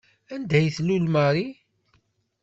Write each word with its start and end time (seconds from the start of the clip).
Anda 0.33 0.55
ay 0.59 0.67
tlul 0.75 1.05
Marie? 1.13 1.53